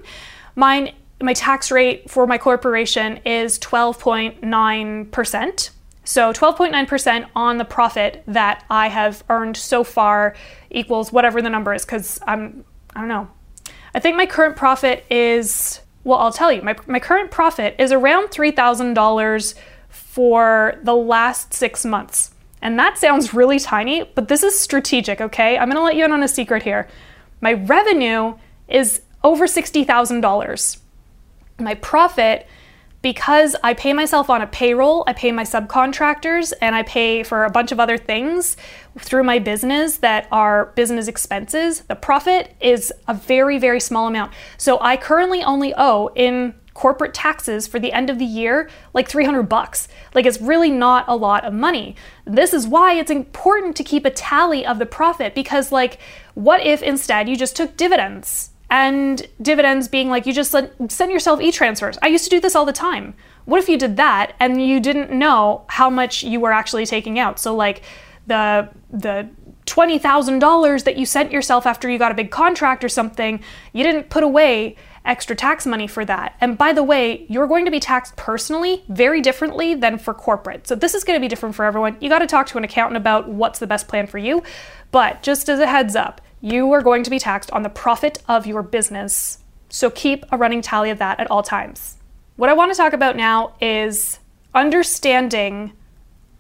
mine 0.55 0.93
my 1.21 1.33
tax 1.33 1.71
rate 1.71 2.11
for 2.11 2.27
my 2.27 2.39
corporation 2.39 3.19
is 3.25 3.59
12.9%. 3.61 5.71
So 6.05 6.33
12.9% 6.33 7.27
on 7.35 7.57
the 7.57 7.65
profit 7.65 8.23
that 8.27 8.65
I 8.71 8.89
have 8.89 9.25
earned 9.29 9.57
so 9.57 9.83
far 9.83 10.37
equals 10.71 11.13
whatever 11.13 11.43
the 11.43 11.51
number 11.51 11.75
is 11.75 11.85
cuz 11.85 12.21
I'm 12.27 12.65
I 12.95 13.01
don't 13.01 13.09
know. 13.09 13.29
I 13.95 13.99
think 13.99 14.17
my 14.17 14.27
current 14.27 14.57
profit 14.57 15.05
is 15.11 15.81
well, 16.07 16.21
I'll 16.21 16.33
tell 16.33 16.53
you, 16.53 16.63
my, 16.63 16.77
my 16.87 17.01
current 17.01 17.33
profit 17.33 17.75
is 17.81 17.91
around 17.91 18.29
$3,000 18.29 19.55
for 19.89 20.79
the 20.85 20.95
last 20.95 21.53
six 21.53 21.85
months. 21.85 22.31
And 22.63 22.79
that 22.79 22.97
sounds 22.97 23.35
really 23.35 23.59
tiny, 23.59 24.05
but 24.15 24.29
this 24.29 24.45
is 24.45 24.59
strategic, 24.59 25.21
okay? 25.21 25.59
I'm 25.59 25.69
gonna 25.69 25.83
let 25.83 25.97
you 25.97 26.05
in 26.05 26.13
on 26.13 26.23
a 26.23 26.29
secret 26.29 26.63
here. 26.63 26.87
My 27.41 27.55
revenue 27.55 28.37
is 28.69 29.03
over 29.25 29.49
$60,000. 29.49 30.79
My 31.59 31.75
profit 31.75 32.47
because 33.07 33.55
I 33.63 33.73
pay 33.73 33.93
myself 33.93 34.29
on 34.29 34.43
a 34.43 34.49
payroll, 34.49 35.05
I 35.07 35.13
pay 35.13 35.31
my 35.31 35.45
subcontractors, 35.45 36.53
and 36.61 36.75
I 36.75 36.83
pay 36.83 37.23
for 37.23 37.45
a 37.45 37.51
bunch 37.51 37.71
of 37.71 37.79
other 37.79 37.97
things 37.97 38.57
through 38.99 39.23
my 39.23 39.39
business 39.39 39.99
that 39.99 40.27
are 40.33 40.73
business 40.75 41.07
expenses, 41.07 41.83
the 41.83 41.95
profit 41.95 42.57
is 42.61 42.93
a 43.07 43.15
very, 43.15 43.59
very 43.59 43.79
small 43.79 44.09
amount. 44.09 44.33
So 44.57 44.81
I 44.81 44.97
currently 44.97 45.41
only 45.45 45.73
owe 45.77 46.11
in 46.17 46.55
corporate 46.75 47.15
taxes 47.15 47.69
for 47.69 47.79
the 47.79 47.93
end 47.93 48.11
of 48.11 48.19
the 48.19 48.25
year 48.25 48.69
like 48.93 49.09
300 49.09 49.45
bucks. 49.45 49.87
Like 50.13 50.27
it's 50.27 50.41
really 50.41 50.73
not 50.73 51.05
a 51.07 51.15
lot 51.15 51.45
of 51.45 51.55
money. 51.55 51.95
This 52.25 52.53
is 52.53 52.67
why 52.67 52.95
it's 52.95 53.11
important 53.13 53.77
to 53.77 53.85
keep 53.85 54.05
a 54.05 54.11
tally 54.11 54.67
of 54.67 54.81
the 54.81 54.85
profit 54.85 55.33
because 55.33 55.71
like 55.71 56.01
what 56.35 56.61
if 56.61 56.83
instead 56.83 57.29
you 57.29 57.37
just 57.37 57.55
took 57.55 57.77
dividends? 57.77 58.51
And 58.71 59.27
dividends 59.41 59.89
being 59.89 60.09
like 60.09 60.27
you 60.27 60.33
just 60.33 60.51
send 60.89 61.13
yourself 61.13 61.41
e-transfers. 61.41 61.99
I 62.03 62.09
used 62.09 62.25
to 62.25 62.31
do 62.31 62.41
this 62.41 62.57
all 62.57 62.65
the 62.65 62.73
time. 62.73 63.15
What 63.45 63.61
if 63.61 63.69
you 63.69 63.79
did 63.79 63.97
that 63.97 64.35
and 64.41 64.65
you 64.65 64.81
didn't 64.81 65.11
know 65.13 65.65
how 65.69 65.89
much 65.89 66.25
you 66.25 66.41
were 66.41 66.53
actually 66.53 66.85
taking 66.87 67.19
out? 67.19 67.39
So 67.39 67.55
like 67.55 67.83
the 68.27 68.69
the 68.91 69.29
$20,000 69.67 70.85
that 70.85 70.97
you 70.97 71.05
sent 71.05 71.33
yourself 71.33 71.67
after 71.67 71.91
you 71.91 71.99
got 71.99 72.13
a 72.13 72.15
big 72.15 72.31
contract 72.31 72.85
or 72.85 72.89
something, 72.89 73.41
you 73.73 73.83
didn't 73.83 74.11
put 74.11 74.23
away 74.23 74.77
extra 75.05 75.37
tax 75.37 75.67
money 75.67 75.87
for 75.87 76.05
that. 76.05 76.37
And 76.41 76.57
by 76.59 76.73
the 76.73 76.83
way, 76.83 77.27
you're 77.29 77.47
going 77.47 77.65
to 77.65 77.71
be 77.71 77.81
taxed 77.81 78.17
personally 78.17 78.85
very 78.89 79.21
differently 79.21 79.75
than 79.75 79.99
for 79.99 80.15
corporate. 80.15 80.67
So 80.67 80.75
this 80.75 80.95
is 80.95 81.05
going 81.05 81.17
to 81.17 81.25
be 81.25 81.29
different 81.29 81.55
for 81.55 81.65
everyone. 81.65 81.97
You 82.01 82.09
got 82.09 82.21
to 82.21 82.27
talk 82.27 82.47
to 82.49 82.59
an 82.59 82.65
accountant 82.65 82.97
about 82.97 83.29
what's 83.29 83.59
the 83.59 83.67
best 83.67 83.89
plan 83.89 84.07
for 84.07 84.19
you. 84.19 84.43
But 84.91 85.23
just 85.23 85.49
as 85.49 85.61
a 85.61 85.67
heads 85.67 85.97
up, 85.97 86.21
you 86.47 86.71
are 86.73 86.81
going 86.81 87.03
to 87.03 87.11
be 87.11 87.19
taxed 87.19 87.51
on 87.51 87.65
the 87.65 87.69
profit 87.69 88.23
of 88.29 88.47
your 88.47 88.63
business. 88.63 89.39
So 89.69 89.91
keep 89.91 90.25
a 90.31 90.37
running 90.37 90.63
tally 90.63 90.91
of 90.91 90.99
that 90.99 91.19
at 91.19 91.29
all 91.29 91.43
times. 91.43 91.97
What 92.37 92.49
I 92.49 92.53
want 92.53 92.71
to 92.71 92.77
talk 92.77 92.93
about 92.93 93.17
now 93.17 93.55
is 93.61 94.21
understanding 94.55 95.73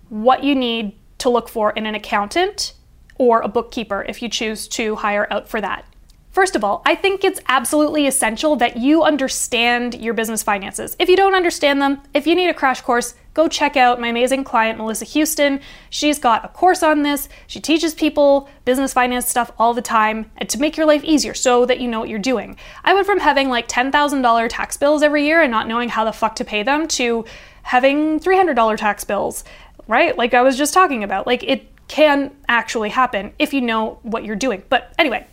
what 0.09 0.45
you 0.45 0.55
need 0.55 0.97
to 1.19 1.29
look 1.29 1.49
for 1.49 1.73
in 1.73 1.87
an 1.87 1.97
accountant 1.97 2.75
or 3.17 3.41
a 3.41 3.49
bookkeeper 3.49 4.07
if 4.09 4.23
you 4.23 4.29
choose 4.29 4.69
to 4.69 4.95
hire 4.95 5.27
out 5.33 5.49
for 5.49 5.61
that. 5.61 5.85
First 6.31 6.55
of 6.55 6.63
all, 6.63 6.83
I 6.87 6.95
think 6.95 7.25
it's 7.25 7.41
absolutely 7.49 8.07
essential 8.07 8.55
that 8.57 8.77
you 8.77 9.03
understand 9.03 9.95
your 9.97 10.15
business 10.15 10.45
finances. 10.45 10.95
If 11.01 11.09
you 11.09 11.17
don't 11.17 11.35
understand 11.35 11.83
them, 11.83 12.01
if 12.15 12.29
you 12.29 12.37
need 12.37 12.49
a 12.49 12.55
crash 12.55 12.81
course, 12.81 13.15
go 13.37 13.47
check 13.49 13.77
out 13.77 14.01
my 14.01 14.09
amazing 14.09 14.43
client, 14.43 14.79
Melissa 14.79 15.05
Houston. 15.05 15.61
She's 15.91 16.19
got 16.19 16.43
a 16.43 16.49
course 16.49 16.83
on 16.83 17.03
this. 17.03 17.29
She 17.47 17.61
teaches 17.61 17.93
people 17.95 18.49
business 18.65 18.95
finance 18.95 19.29
stuff 19.29 19.53
all 19.59 19.75
the 19.75 19.83
time 19.83 20.31
and 20.39 20.49
to 20.49 20.59
make 20.59 20.79
your 20.79 20.87
life 20.87 21.05
easier 21.05 21.35
so 21.35 21.67
that 21.67 21.79
you 21.79 21.87
know 21.87 22.01
what 22.01 22.09
you're 22.09 22.19
doing. 22.19 22.57
I 22.83 22.95
went 22.95 23.05
from 23.05 23.21
having 23.21 23.51
like 23.51 23.69
$10,000 23.69 24.49
tax 24.49 24.79
bills 24.79 25.03
every 25.03 25.27
year 25.27 25.43
and 25.43 25.51
not 25.51 25.69
knowing 25.69 25.91
how 25.91 26.05
the 26.05 26.13
fuck 26.13 26.35
to 26.37 26.47
pay 26.47 26.63
them 26.63 26.89
to 26.89 27.27
having 27.63 28.21
$300 28.21 28.77
tax 28.79 29.05
bills, 29.05 29.45
right? 29.87 30.17
Like 30.17 30.33
I 30.33 30.41
was 30.41 30.57
just 30.57 30.73
talking 30.73 31.05
about. 31.05 31.27
Like 31.27 31.43
it 31.43 31.69
can 31.89 32.35
actually 32.49 32.89
happen 32.89 33.35
if 33.39 33.53
you 33.53 33.61
know 33.61 33.99
what 34.03 34.25
you're 34.25 34.35
doing. 34.35 34.63
But 34.71 34.95
anyway, 34.99 35.27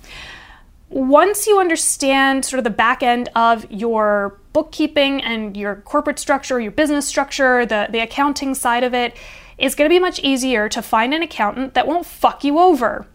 once 0.94 1.48
you 1.48 1.60
understand 1.60 2.46
sort 2.46 2.60
of 2.60 2.64
the 2.64 2.70
back 2.70 3.02
end 3.02 3.28
of 3.36 3.70
your 3.72 4.40
bookkeeping 4.54 5.22
and 5.24 5.58
your 5.58 5.78
corporate 5.78 6.20
structure, 6.20 6.60
your 6.60 6.72
business 6.72 7.08
structure, 7.08 7.66
the, 7.66 7.88
the 7.90 8.00
accounting 8.00 8.54
side 8.54 8.84
of 8.84 8.94
it, 8.94 9.18
it's 9.58 9.74
going 9.74 9.90
to 9.90 9.94
be 9.94 10.00
much 10.00 10.20
easier 10.20 10.70
to 10.70 10.82
find 10.82 11.14
an 11.14 11.24
accountant 11.24 11.74
that 11.74 11.88
won't 11.88 12.06
fuck 12.06 12.44
you 12.44 12.60
over. 12.60 13.08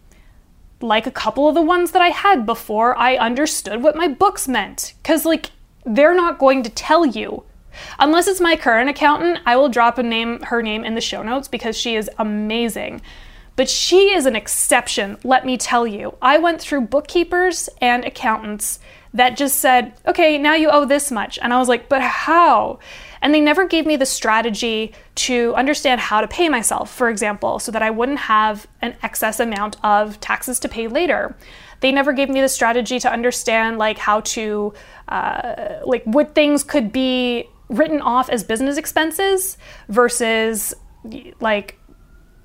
Like 0.81 1.07
a 1.07 1.13
couple 1.13 1.49
of 1.49 1.55
the 1.55 1.63
ones 1.63 1.93
that 1.93 2.03
I 2.03 2.09
had 2.09 2.45
before 2.45 2.99
I 2.99 3.17
understood 3.17 3.83
what 3.83 3.97
my 3.97 4.09
books 4.09 4.49
meant. 4.49 4.95
Because, 5.03 5.25
like, 5.25 5.51
they're 5.85 6.15
not 6.15 6.39
going 6.39 6.65
to 6.65 6.71
tell 6.71 7.07
you. 7.07 7.45
Unless 8.01 8.27
it's 8.27 8.41
my 8.41 8.57
current 8.57 8.91
accountant, 8.91 9.39
I 9.47 9.57
will 9.57 9.69
drop 9.69 9.99
a 9.99 10.03
name, 10.03 10.41
her 10.43 10.63
name 10.63 10.85
in 10.85 10.95
the 10.95 11.01
show 11.01 11.23
notes 11.23 11.47
because 11.47 11.77
she 11.77 11.95
is 11.95 12.11
amazing. 12.19 13.03
But 13.59 13.69
she 13.69 14.15
is 14.15 14.25
an 14.25 14.37
exception, 14.37 15.19
let 15.25 15.45
me 15.45 15.57
tell 15.57 15.85
you. 15.85 16.17
I 16.23 16.39
went 16.39 16.61
through 16.61 16.83
bookkeepers 16.83 17.69
and 17.81 18.05
accountants 18.05 18.79
that 19.13 19.37
just 19.37 19.59
said, 19.59 19.95
okay, 20.07 20.39
now 20.39 20.55
you 20.55 20.71
owe 20.71 20.85
this 20.85 21.11
much. 21.11 21.41
And 21.43 21.53
I 21.53 21.59
was 21.59 21.67
like, 21.67 21.89
but 21.89 22.01
how? 22.01 22.79
And 23.21 23.35
they 23.35 23.41
never 23.41 23.67
gave 23.67 23.85
me 23.85 23.97
the 23.97 24.07
strategy 24.07 24.93
to 25.17 25.55
understand 25.57 26.01
how 26.01 26.21
to 26.21 26.29
pay 26.29 26.49
myself, 26.49 26.95
for 26.95 27.11
example, 27.11 27.59
so 27.59 27.73
that 27.73 27.83
I 27.83 27.91
wouldn't 27.91 28.21
have 28.21 28.69
an 28.81 28.97
excess 29.03 29.41
amount 29.41 29.75
of 29.83 30.21
taxes 30.21 30.61
to 30.61 30.69
pay 30.69 30.87
later. 30.87 31.37
They 31.81 31.91
never 31.91 32.13
gave 32.13 32.29
me 32.29 32.41
the 32.41 32.49
strategy 32.49 33.01
to 33.01 33.13
understand 33.13 33.77
like 33.77 33.99
how 33.99 34.21
to 34.21 34.73
uh, 35.09 35.81
like 35.85 36.05
what 36.05 36.37
things 36.37 36.63
could 36.63 36.93
be 36.93 37.49
written 37.69 38.01
off 38.03 38.31
as 38.31 38.45
business 38.45 38.77
expenses 38.77 39.59
versus 39.89 40.75
like 41.41 41.78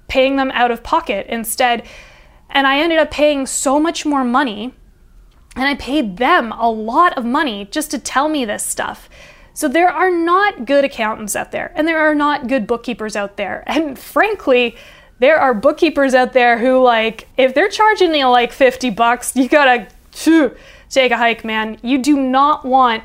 paying 0.08 0.36
them 0.36 0.52
out 0.52 0.72
of 0.72 0.84
pocket 0.84 1.28
instead. 1.28 1.86
And 2.50 2.68
I 2.68 2.80
ended 2.80 3.00
up 3.00 3.12
paying 3.12 3.46
so 3.46 3.80
much 3.80 4.06
more 4.06 4.24
money, 4.24 4.74
and 5.56 5.66
I 5.66 5.76
paid 5.76 6.18
them 6.18 6.52
a 6.52 6.70
lot 6.70 7.18
of 7.18 7.26
money 7.26 7.68
just 7.72 7.92
to 7.92 8.00
tell 8.00 8.30
me 8.30 8.46
this 8.46 8.66
stuff. 8.66 9.10
So 9.54 9.68
there 9.68 9.90
are 9.90 10.12
not 10.12 10.66
good 10.66 10.84
accountants 10.84 11.36
out 11.36 11.52
there, 11.52 11.72
and 11.76 11.88
there 11.88 12.00
are 12.00 12.16
not 12.16 12.48
good 12.48 12.68
bookkeepers 12.68 13.16
out 13.16 13.38
there. 13.38 13.64
And 13.68 13.98
frankly, 13.98 14.76
there 15.20 15.40
are 15.40 15.54
bookkeepers 15.54 16.14
out 16.14 16.34
there 16.34 16.58
who 16.58 16.84
like 16.84 17.28
if 17.38 17.54
they're 17.54 17.70
charging 17.70 18.14
you 18.14 18.28
like 18.28 18.52
50 18.52 18.90
bucks, 18.92 19.36
you 19.36 19.48
gotta 19.48 19.88
take 20.90 21.12
a 21.12 21.18
hike, 21.18 21.44
man. 21.46 21.78
You 21.82 21.98
do 21.98 22.18
not 22.20 22.66
want 22.66 23.04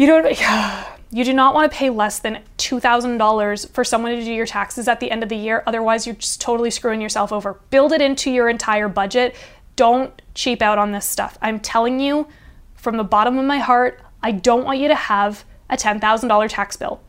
you 0.00 0.06
don't 0.06 0.24
You 1.12 1.24
do 1.24 1.32
not 1.32 1.54
want 1.54 1.70
to 1.70 1.76
pay 1.76 1.90
less 1.90 2.20
than 2.20 2.40
$2,000 2.58 3.70
for 3.70 3.82
someone 3.82 4.12
to 4.12 4.24
do 4.24 4.32
your 4.32 4.46
taxes 4.46 4.86
at 4.86 5.00
the 5.00 5.10
end 5.10 5.24
of 5.24 5.28
the 5.28 5.36
year. 5.36 5.64
Otherwise, 5.66 6.06
you're 6.06 6.14
just 6.14 6.40
totally 6.40 6.70
screwing 6.70 7.00
yourself 7.00 7.32
over. 7.32 7.60
Build 7.70 7.92
it 7.92 8.00
into 8.00 8.30
your 8.30 8.48
entire 8.48 8.88
budget. 8.88 9.34
Don't 9.74 10.22
cheap 10.34 10.62
out 10.62 10.78
on 10.78 10.92
this 10.92 11.06
stuff. 11.06 11.36
I'm 11.42 11.58
telling 11.58 11.98
you 11.98 12.28
from 12.76 12.96
the 12.96 13.04
bottom 13.04 13.38
of 13.38 13.44
my 13.44 13.58
heart, 13.58 14.00
I 14.22 14.30
don't 14.30 14.64
want 14.64 14.78
you 14.78 14.86
to 14.88 14.94
have 14.94 15.44
a 15.68 15.76
$10,000 15.76 16.48
tax 16.48 16.76
bill. 16.76 17.00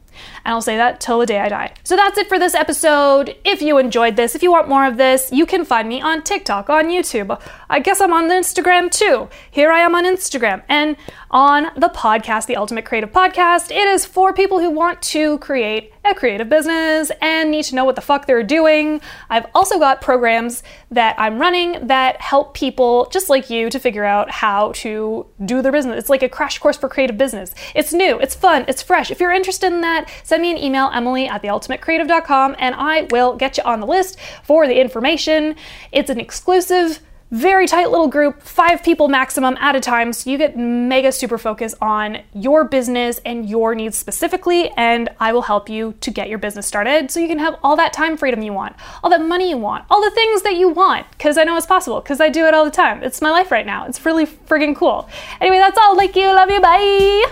And 0.46 0.53
I'll 0.53 0.62
say 0.62 0.77
that 0.77 1.00
till 1.00 1.20
the 1.20 1.25
day 1.25 1.39
I 1.39 1.50
die. 1.50 1.74
So 1.84 1.96
that's 1.96 2.18
it 2.18 2.27
for 2.27 2.39
this 2.39 2.56
episode. 2.56 3.36
If 3.44 3.62
you 3.62 3.77
enjoyed 3.77 4.15
this, 4.15 4.36
if 4.36 4.44
you 4.44 4.51
want 4.51 4.70
more 4.70 4.86
of 4.86 4.98
this, 4.98 5.32
you 5.32 5.46
can 5.46 5.65
find 5.65 5.88
me 5.88 6.01
on 6.01 6.24
TikTok, 6.24 6.70
on 6.70 6.86
YouTube. 6.86 7.39
I 7.70 7.80
guess 7.80 8.01
I'm 8.01 8.13
on 8.13 8.30
Instagram 8.30 8.91
too. 8.91 9.30
Here 9.50 9.72
I 9.72 9.80
am 9.80 9.96
on 9.96 10.06
Instagram. 10.06 10.63
And 10.68 10.98
on 11.30 11.72
the 11.75 11.89
podcast, 11.89 12.48
the 12.48 12.56
Ultimate 12.56 12.86
Creative 12.86 13.12
Podcast, 13.12 13.72
it 13.72 13.88
is 13.88 14.06
for 14.06 14.34
people 14.34 14.60
who 14.60 14.70
want 14.70 15.01
to 15.03 15.38
create 15.39 15.94
a 16.03 16.15
creative 16.15 16.50
business 16.50 17.12
and 17.22 17.51
need 17.51 17.63
to 17.63 17.75
know 17.75 17.86
what 17.86 17.96
the 17.96 18.01
fuck 18.01 18.25
they're 18.25 18.43
doing. 18.43 19.01
I've 19.29 19.46
also 19.53 19.77
got 19.77 20.01
programs 20.01 20.63
that 20.89 21.15
I'm 21.20 21.39
running 21.39 21.88
that 21.88 22.20
help 22.20 22.53
people 22.53 23.08
just 23.12 23.29
like 23.29 23.50
you 23.50 23.70
to 23.70 23.79
figure 23.79 24.03
out 24.03 24.31
how 24.31 24.72
to 24.74 25.27
do 25.46 25.62
their 25.62 25.72
business. 25.72 26.00
It's 26.00 26.10
like 26.10 26.24
a 26.24 26.29
crash 26.29 26.58
course 26.58 26.77
for 26.77 26.89
creative 26.89 27.17
business. 27.17 27.53
It's 27.75 27.93
new, 27.93 28.20
it's 28.20 28.34
fun, 28.34 28.65
it's 28.67 28.81
fresh. 28.81 29.12
If 29.12 29.20
you're 29.20 29.31
interested 29.31 29.72
in 29.72 29.81
that, 29.81 30.10
send 30.24 30.41
me 30.41 30.51
an 30.51 30.58
email, 30.58 30.89
emily 30.91 31.27
at 31.27 31.43
theultimatecreative.com, 31.43 32.55
and 32.58 32.75
I 32.75 33.08
will 33.12 33.36
get 33.36 33.58
you 33.58 33.63
on 33.63 33.79
the 33.79 33.88
list 33.88 34.17
for 34.43 34.67
the 34.67 34.79
information. 34.79 35.55
It's 35.91 36.10
an 36.10 36.20
exclusive 36.20 37.00
very 37.32 37.66
tight 37.66 37.90
little 37.90 38.10
group, 38.10 38.42
five 38.42 38.84
people 38.84 39.08
maximum 39.08 39.56
at 39.62 39.74
a 39.74 39.80
time, 39.80 40.12
so 40.12 40.30
you 40.30 40.38
get 40.38 40.58
mega 40.58 41.14
super 41.14 41.38
focus 41.38 41.74
on 41.82 42.18
your 42.34 42.66
business 42.66 43.22
and 43.26 43.50
your 43.50 43.74
needs 43.74 43.98
specifically, 43.98 44.70
and 44.76 45.08
I 45.18 45.32
will 45.32 45.44
help 45.44 45.70
you 45.70 45.94
to 46.02 46.12
get 46.12 46.28
your 46.28 46.40
business 46.40 46.68
started 46.68 47.10
so 47.10 47.22
you 47.22 47.30
can 47.30 47.40
have 47.40 47.58
all 47.64 47.78
that 47.78 47.94
time 47.94 48.18
freedom 48.18 48.42
you 48.42 48.52
want, 48.52 48.76
all 49.02 49.10
that 49.12 49.22
money 49.22 49.50
you 49.50 49.58
want, 49.58 49.86
all 49.90 50.04
the 50.04 50.12
things 50.12 50.42
that 50.42 50.56
you 50.56 50.68
want, 50.68 51.10
because 51.12 51.38
I 51.38 51.46
know 51.46 51.56
it's 51.56 51.66
possible, 51.66 52.02
because 52.02 52.20
I 52.20 52.28
do 52.28 52.46
it 52.48 52.54
all 52.54 52.66
the 52.66 52.72
time. 52.72 53.02
It's 53.02 53.22
my 53.22 53.32
life 53.32 53.50
right 53.50 53.66
now. 53.66 53.86
It's 53.86 54.06
really 54.06 54.26
friggin' 54.26 54.76
cool. 54.76 55.08
Anyway, 55.40 55.58
that's 55.58 55.78
all. 55.78 55.96
Like 55.96 56.18
you, 56.18 56.26
love 56.26 56.50
you, 56.52 56.60
bye! 56.60 57.32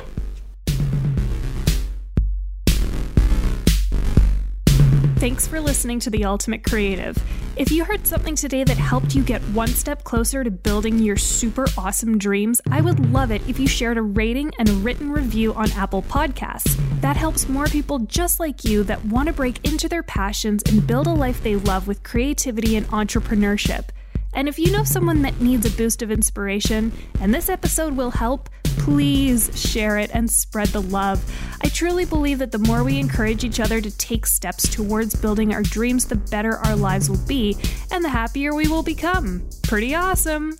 Thanks 5.18 5.46
for 5.46 5.60
listening 5.60 6.00
to 6.00 6.10
The 6.10 6.24
Ultimate 6.24 6.63
Creative. 6.63 7.22
If 7.60 7.74
you 7.74 7.84
heard 7.84 8.08
something 8.08 8.36
today 8.36 8.63
that 8.63 8.78
helped 8.78 9.13
you 9.13 9.22
get 9.22 9.42
one 9.50 9.68
step 9.68 10.06
closer 10.06 10.46
to 10.46 10.50
building 10.50 10.98
your 10.98 11.18
super 11.18 11.66
awesome 11.78 12.18
dreams, 12.18 12.62
I 12.72 12.80
would 12.80 13.12
love 13.12 13.32
it 13.32 13.42
if 13.50 13.60
you 13.60 13.68
shared 13.68 13.98
a 13.98 14.01
rating 14.01 14.54
and 14.58 14.70
a 14.70 14.74
written 14.75 15.12
review 15.12 15.54
on 15.54 15.70
Apple 15.74 16.01
Podcasts. 16.04 16.80
That 17.01 17.18
helps 17.18 17.50
more 17.50 17.66
people 17.66 18.00
just 18.00 18.39
like 18.39 18.63
you 18.63 18.86
that 18.86 19.04
want 19.04 19.28
to 19.28 19.34
break 19.34 19.68
into 19.70 19.89
their 19.89 20.04
passions 20.04 20.63
and 20.68 20.88
build 20.88 21.08
a 21.08 21.13
life 21.13 21.44
they 21.44 21.58
love 21.58 21.86
with 21.86 22.01
creativity 22.01 22.78
and 22.78 22.88
entrepreneurship. 22.88 23.89
And 24.34 24.48
if 24.48 24.58
you 24.58 24.72
know 24.72 24.86
someone 24.86 25.22
that 25.24 25.42
needs 25.42 25.66
a 25.66 25.75
boost 25.75 26.01
of 26.01 26.12
inspiration 26.12 26.94
and 27.20 27.34
this 27.34 27.50
episode 27.50 27.98
will 27.98 28.12
help, 28.12 28.50
please 28.79 29.51
share 29.53 29.98
it 29.98 30.09
and 30.13 30.29
spread 30.29 30.69
the 30.69 30.81
love. 30.81 31.24
I 31.62 31.69
truly 31.69 32.05
believe 32.05 32.39
that 32.39 32.51
the 32.51 32.57
more 32.57 32.83
we 32.83 33.00
encourage 33.00 33.43
each 33.43 33.59
other 33.59 33.81
to 33.81 33.98
take 33.98 34.25
steps 34.25 34.67
towards 34.67 35.15
building 35.15 35.53
our 35.53 35.62
dreams, 35.62 36.05
the 36.05 36.15
better 36.15 36.57
our 36.57 36.75
lives 36.75 37.09
will 37.09 37.25
be 37.27 37.57
and 37.91 38.03
the 38.03 38.09
happier 38.09 38.55
we 38.55 38.67
will 38.67 38.83
become. 38.83 39.48
Pretty 39.63 39.93
awesome! 39.93 40.55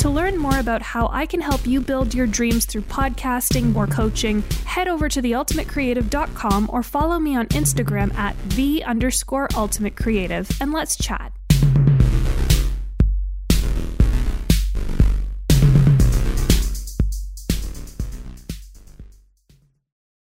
To 0.00 0.08
learn 0.08 0.38
more 0.38 0.58
about 0.58 0.80
how 0.80 1.08
I 1.12 1.26
can 1.26 1.42
help 1.42 1.66
you 1.66 1.80
build 1.80 2.14
your 2.14 2.26
dreams 2.26 2.64
through 2.64 2.82
podcasting 2.82 3.76
or 3.76 3.86
coaching, 3.86 4.42
head 4.64 4.88
over 4.88 5.08
to 5.10 5.20
theultimatecreative.com 5.20 6.70
or 6.72 6.82
follow 6.82 7.18
me 7.18 7.36
on 7.36 7.46
Instagram 7.48 8.14
at 8.14 8.34
the 8.50 8.82
underscore 8.84 9.48
ultimate 9.54 9.96
creative 9.96 10.48
and 10.60 10.72
let's 10.72 10.96
chat. 10.96 11.32